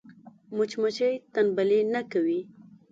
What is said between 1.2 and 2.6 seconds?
تنبلي نه کوي